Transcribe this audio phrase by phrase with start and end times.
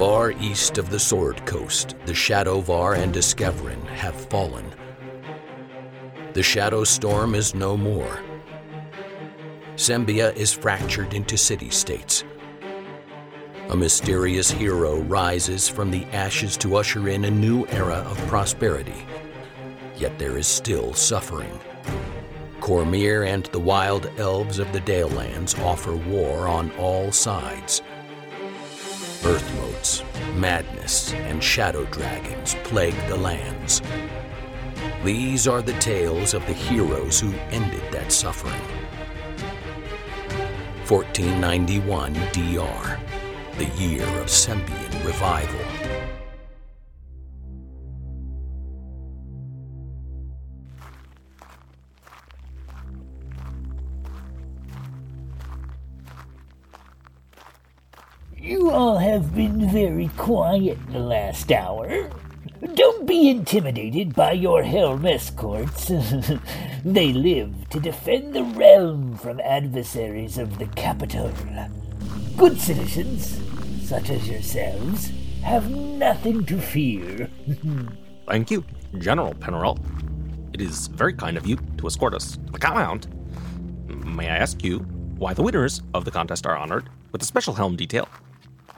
[0.00, 4.64] Far east of the Sword Coast, the Shadovar and Discoverin have fallen.
[6.32, 8.18] The Shadow Storm is no more.
[9.76, 12.24] Sembia is fractured into city states.
[13.68, 19.04] A mysterious hero rises from the ashes to usher in a new era of prosperity.
[19.98, 21.60] Yet there is still suffering.
[22.60, 27.82] Cormyr and the wild elves of the Dalelands offer war on all sides.
[29.22, 30.02] Earth motes,
[30.34, 33.82] madness, and shadow dragons plague the lands.
[35.04, 38.62] These are the tales of the heroes who ended that suffering.
[40.88, 42.98] 1491 DR,
[43.58, 45.60] the year of Sembian revival.
[59.10, 62.08] Have been very quiet in the last hour.
[62.74, 65.88] Don't be intimidated by your helm escorts.
[66.84, 71.32] they live to defend the realm from adversaries of the capital.
[72.36, 73.40] Good citizens,
[73.82, 75.10] such as yourselves,
[75.42, 77.28] have nothing to fear.
[78.28, 78.64] Thank you,
[78.98, 79.80] General Penarel.
[80.54, 83.08] It is very kind of you to escort us to the Compound.
[83.88, 84.78] May I ask you
[85.18, 88.08] why the winners of the contest are honored with a special helm detail?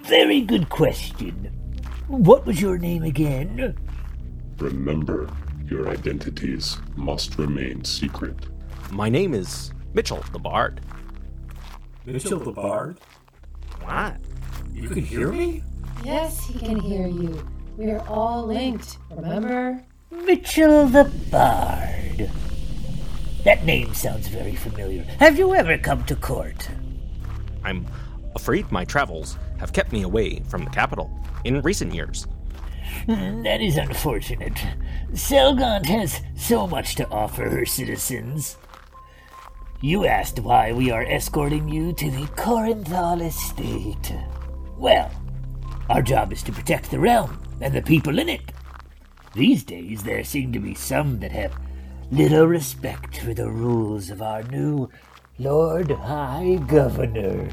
[0.03, 1.51] Very good question.
[2.09, 3.77] What was your name again?
[4.59, 5.31] Remember,
[5.67, 8.37] your identities must remain secret.
[8.91, 10.81] My name is Mitchell the Bard.
[12.05, 12.99] Mitchell the Bard?
[13.83, 14.17] What?
[14.73, 15.63] You can hear me?
[16.05, 17.49] Yes, he can hear you.
[17.77, 19.83] We are all linked, remember?
[20.11, 22.29] Mitchell the Bard.
[23.45, 25.05] That name sounds very familiar.
[25.21, 26.69] Have you ever come to court?
[27.65, 27.87] I'm
[28.35, 31.11] afraid my travels have kept me away from the capital
[31.45, 32.27] in recent years.
[33.07, 34.55] That is unfortunate.
[35.13, 38.57] Selgaunt has so much to offer her citizens.
[39.81, 44.15] You asked why we are escorting you to the Corinthal estate.
[44.77, 45.11] Well,
[45.91, 48.53] our job is to protect the realm and the people in it.
[49.35, 51.59] These days, there seem to be some that have
[52.11, 54.89] little respect for the rules of our new
[55.39, 57.49] Lord High Governor.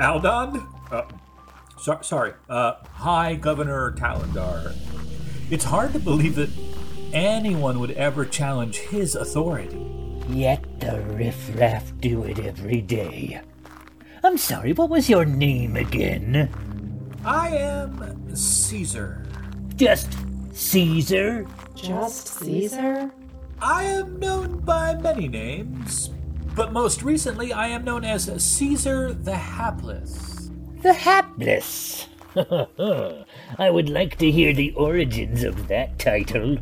[0.00, 0.66] Aldon?
[0.90, 1.02] Uh,
[1.78, 2.32] so, sorry.
[2.48, 4.74] Uh, High, Governor Talendar.
[5.50, 6.50] It's hard to believe that
[7.12, 9.86] anyone would ever challenge his authority.
[10.28, 13.40] Yet the riffraff do it every day.
[14.22, 16.50] I'm sorry, what was your name again?
[17.24, 19.26] I am Caesar.
[19.76, 20.16] Just
[20.52, 21.46] Caesar?
[21.74, 23.10] Just Caesar?
[23.60, 26.10] I am known by many names,
[26.54, 30.50] but most recently I am known as Caesar the Hapless.
[30.82, 32.08] The Hapless.
[32.36, 36.58] I would like to hear the origins of that title.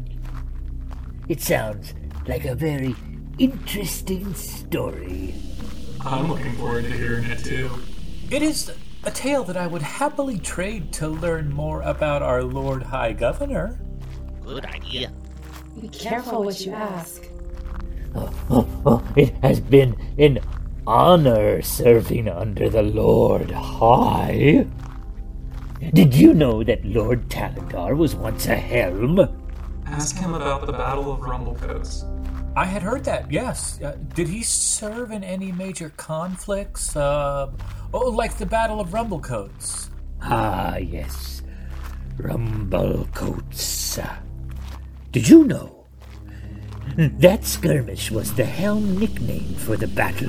[1.28, 1.94] It sounds
[2.26, 2.94] like a very
[3.38, 5.34] interesting story.
[6.00, 7.70] I'm looking forward to hearing it too.
[8.30, 8.72] It is
[9.04, 13.80] a tale that I would happily trade to learn more about our Lord High Governor.
[14.42, 15.12] Good idea.
[15.80, 17.24] Be careful what you ask.
[18.14, 20.40] Oh, oh, oh, it has been an
[20.86, 24.66] honor serving under the Lord High.
[25.94, 29.18] Did you know that Lord Talendar was once a helm?
[29.86, 32.04] Ask him about the Battle of Rumblecoats.
[32.54, 33.80] I had heard that, yes.
[33.80, 36.94] Uh, did he serve in any major conflicts?
[36.94, 37.50] Uh,
[37.94, 39.88] oh, like the Battle of Rumblecoats.
[40.20, 41.42] Ah, yes.
[42.18, 43.98] Rumblecoats.
[45.12, 45.81] Did you know?
[46.96, 50.28] That skirmish was the helm nickname for the battle.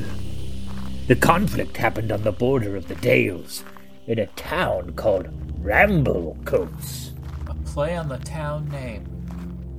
[1.08, 3.66] The conflict happened on the border of the Dales,
[4.08, 5.28] in a town called
[5.62, 7.12] Ramblecoats.
[7.50, 9.06] A play on the town name.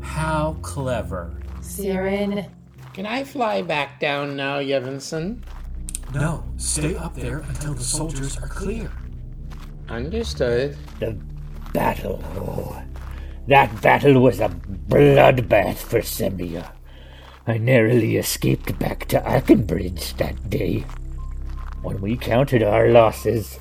[0.03, 1.34] How clever.
[1.62, 2.44] Siren,
[2.93, 5.43] Can I fly back down now, Yevinson?
[6.12, 8.93] No, stay up there until the soldiers are clear.
[9.89, 10.77] Understood.
[11.00, 11.19] The
[11.73, 12.23] battle.
[12.37, 12.81] Oh,
[13.49, 16.70] that battle was a bloodbath for Sembia.
[17.46, 20.85] I narrowly escaped back to Archenbridge that day.
[21.82, 23.58] When we counted our losses,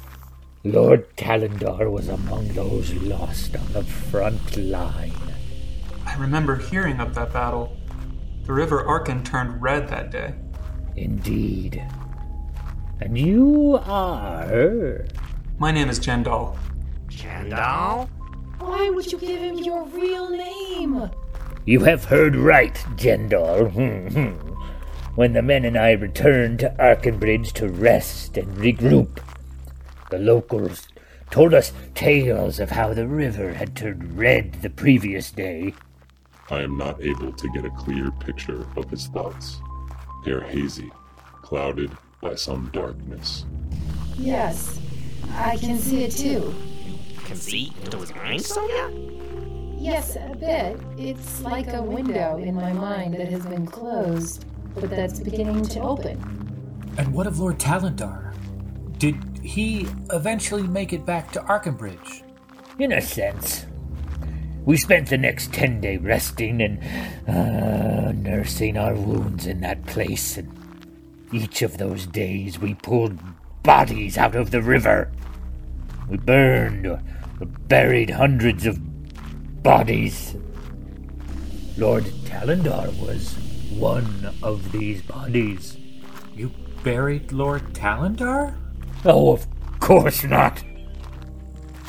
[0.64, 5.12] Lord Talendar was among those lost on the front line.
[6.06, 7.76] I remember hearing of that battle.
[8.46, 10.34] The River Arkhen turned red that day.
[10.96, 11.84] Indeed.
[13.02, 15.06] And you are.
[15.58, 16.58] My name is Jendal.
[17.10, 18.10] Chandal?
[18.60, 21.10] why would you give him your real name?
[21.66, 23.70] You have heard right, Jendal.
[23.70, 24.32] Hmm, hmm.
[25.16, 29.20] when the men and I returned to Archenbridge to rest and regroup,
[30.10, 30.90] the locals
[31.32, 35.74] told us tales of how the river had turned red the previous day.
[36.50, 39.62] I am not able to get a clear picture of his thoughts.
[40.26, 40.92] They are hazy,
[41.42, 43.46] clouded by some darkness.
[44.18, 44.80] Yes,
[45.32, 46.54] I can see it too.
[47.24, 48.92] Can see into his mind, Sonia?
[49.84, 50.80] Yes, a bit.
[50.98, 54.46] It's like a window in my mind that has been closed,
[54.76, 56.18] but that's beginning to open.
[56.98, 58.34] And what of Lord Talendar?
[58.98, 62.24] Did he eventually make it back to Archenbridge?
[62.80, 63.66] In a sense.
[64.64, 66.80] We spent the next ten day resting and
[67.28, 70.50] uh, nursing our wounds in that place, and
[71.34, 73.20] each of those days we pulled
[73.64, 75.12] bodies out of the river.
[76.10, 77.02] We burned or
[77.68, 78.80] buried hundreds of
[79.64, 80.36] bodies.
[81.78, 83.36] Lord Talendar was
[83.72, 85.78] one of these bodies.
[86.36, 86.52] You
[86.84, 88.56] buried Lord Talendar?
[89.06, 89.48] Oh, of
[89.80, 90.64] course not.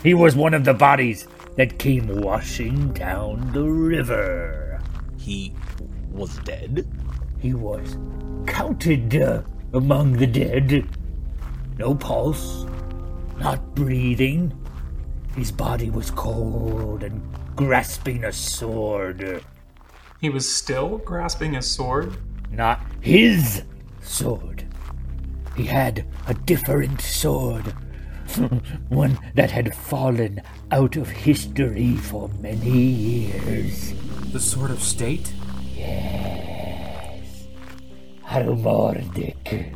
[0.03, 1.27] He was one of the bodies
[1.57, 4.81] that came washing down the river.
[5.19, 5.55] He
[6.13, 6.87] was dead?
[7.41, 7.99] He was
[8.47, 9.43] counted uh,
[9.73, 10.89] among the dead.
[11.79, 12.67] No pulse,
[13.39, 14.53] not breathing.
[15.37, 17.21] His body was cold and
[17.57, 19.45] grasping a sword.
[20.21, 22.17] He was still grasping his sword?
[22.51, 23.63] Not his
[24.01, 24.65] sword.
[25.57, 27.75] He had a different sword.
[28.89, 30.41] One that had fallen
[30.71, 33.93] out of history for many years.
[34.33, 35.33] The Sword of State?
[35.75, 37.47] Yes.
[38.23, 39.75] Harmordic.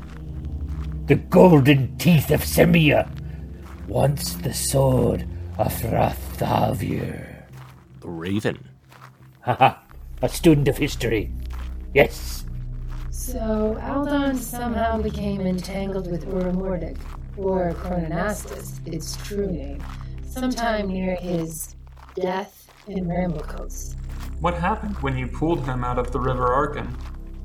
[1.06, 3.10] The golden teeth of Sembia.
[3.86, 5.26] Once the sword
[5.58, 7.44] of Rathavir.
[8.00, 8.68] The Raven.
[9.40, 9.74] Haha.
[10.22, 11.32] A student of history.
[11.92, 12.44] Yes.
[13.10, 16.96] So Aldon somehow became entangled with Uramordic,
[17.36, 19.82] or Chrononastus, its true name,
[20.26, 21.74] sometime near his
[22.14, 23.96] death in Ramblecos.
[24.40, 26.96] What happened when you pulled him out of the River Arkhen?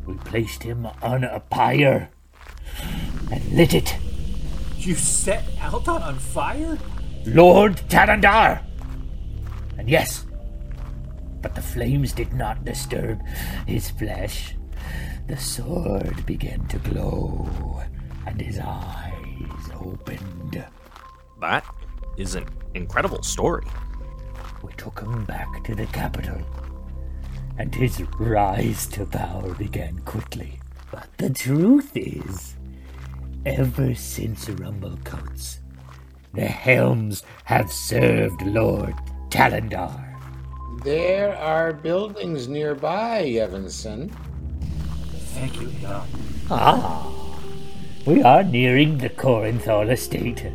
[0.05, 2.09] We placed him on a pyre
[3.31, 3.97] and lit it.
[4.77, 6.77] You set Aldon on fire?
[7.25, 8.61] Lord Talendar!
[9.77, 10.25] And yes,
[11.41, 13.21] but the flames did not disturb
[13.67, 14.55] his flesh.
[15.27, 17.81] The sword began to glow,
[18.27, 20.65] and his eyes opened.
[21.39, 21.65] That
[22.17, 23.67] is an incredible story.
[24.61, 26.41] We took him back to the capital,
[27.57, 30.59] and his rise to power began quickly.
[30.91, 32.55] But the truth is,
[33.45, 35.59] ever since Rumblecoats,
[36.33, 38.95] the Helms have served Lord
[39.29, 40.09] Talendar.
[40.83, 44.09] There are buildings nearby, Evanson.
[45.35, 46.07] Thank you, Adon.
[46.49, 47.37] Ah,
[48.05, 50.51] we are nearing the Corinthal estate.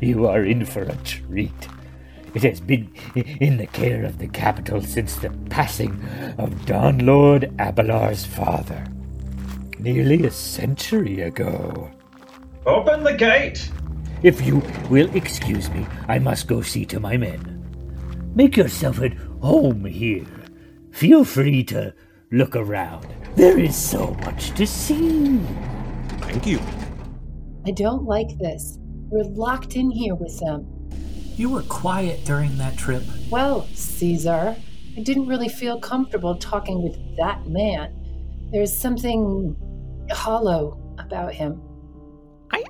[0.00, 1.68] You are in for a treat.
[2.34, 6.04] It has been in the care of the capital since the passing
[6.36, 8.84] of Don Lord Abelar's father,
[9.78, 11.90] nearly a century ago.
[12.66, 13.70] Open the gate!
[14.22, 17.52] If you will excuse me, I must go see to my men.
[18.34, 20.26] Make yourself at home here.
[20.90, 21.94] Feel free to
[22.32, 23.06] look around.
[23.34, 25.38] There is so much to see.
[26.20, 26.60] Thank you.
[27.66, 28.78] I don't like this.
[29.10, 30.66] We're locked in here with them.
[31.36, 33.02] You were quiet during that trip.
[33.30, 34.56] Well, Caesar,
[34.96, 37.94] I didn't really feel comfortable talking with that man.
[38.52, 39.54] There's something
[40.10, 41.60] hollow about him.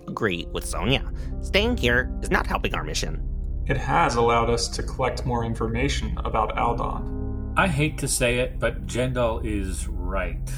[0.07, 1.11] I agree with Sonia.
[1.43, 3.23] Staying here is not helping our mission.
[3.67, 7.55] It has allowed us to collect more information about Aldon.
[7.57, 10.51] I hate to say it, but Jendal is right.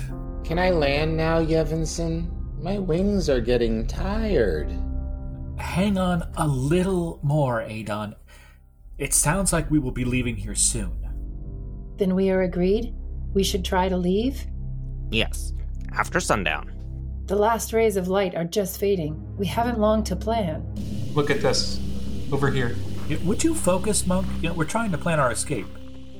[0.44, 2.30] Can I land now, Yevinson?
[2.60, 4.70] My wings are getting tired.
[5.58, 8.14] Hang on a little more, Adon.
[8.98, 10.92] It sounds like we will be leaving here soon.
[11.96, 12.94] Then we are agreed?
[13.32, 14.46] We should try to leave?
[15.10, 15.52] Yes,
[15.92, 16.77] after sundown.
[17.28, 19.36] The last rays of light are just fading.
[19.36, 20.64] We haven't long to plan.
[21.12, 21.78] Look at this.
[22.32, 22.74] Over here.
[23.06, 24.26] Yeah, Would you focus, Monk?
[24.40, 25.66] You know, we're trying to plan our escape.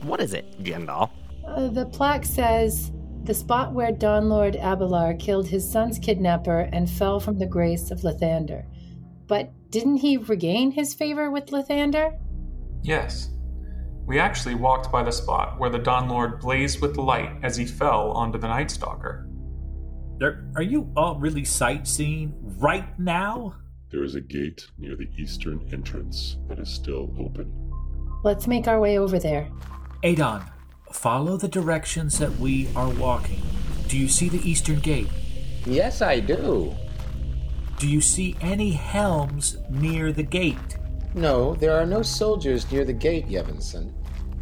[0.03, 1.11] What is it, Jendal?
[1.47, 2.93] Uh, the plaque says
[3.25, 7.91] the spot where Don Lord Abelar killed his son's kidnapper and fell from the grace
[7.91, 8.67] of Lathander.
[9.27, 12.19] But didn't he regain his favor with Lathander?
[12.83, 13.31] Yes.
[14.05, 17.65] We actually walked by the spot where the Don Lord blazed with light as he
[17.65, 19.28] fell onto the Night Stalker.
[20.19, 23.55] There, are you all really sightseeing right now?
[23.91, 27.53] There is a gate near the eastern entrance that is still open.
[28.25, 29.49] Let's make our way over there.
[30.03, 30.45] Adon,
[30.93, 33.41] follow the directions that we are walking.
[33.87, 35.09] Do you see the eastern gate?
[35.65, 36.75] Yes, I do.
[37.79, 40.79] Do you see any helms near the gate?
[41.15, 43.93] No, there are no soldiers near the gate, Yevinson.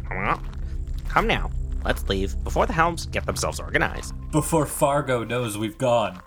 [0.09, 0.41] Well,
[1.07, 1.51] come now.
[1.87, 4.13] Let's leave before the helms get themselves organized.
[4.31, 6.19] Before Fargo knows we've gone.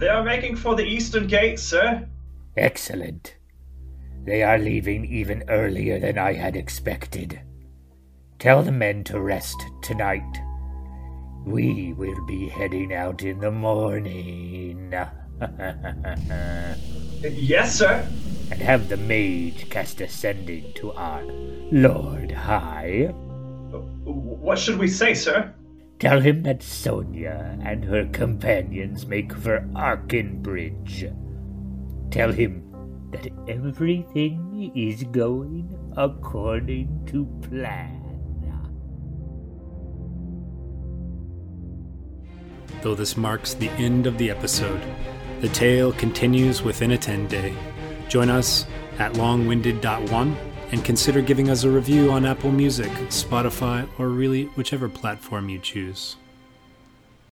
[0.00, 2.08] They are making for the eastern gate, sir.
[2.56, 3.36] Excellent.
[4.24, 7.40] They are leaving even earlier than I had expected.
[8.40, 10.36] Tell the men to rest tonight.
[11.46, 14.92] We will be heading out in the morning.
[17.22, 18.04] yes, sir.
[18.50, 21.22] And have the mage cast a sending to our
[21.70, 23.12] Lord High.
[23.72, 25.54] Uh, what should we say, sir?
[25.98, 31.12] Tell him that Sonia and her companions make for Archenbridge.
[32.10, 32.62] Tell him
[33.10, 38.08] that everything is going according to plan.
[42.82, 44.80] Though this marks the end of the episode,
[45.40, 47.54] the tale continues within a 10 day.
[48.08, 48.66] Join us
[48.98, 50.36] at longwinded.one
[50.72, 55.58] and consider giving us a review on Apple Music, Spotify, or really whichever platform you
[55.58, 56.16] choose.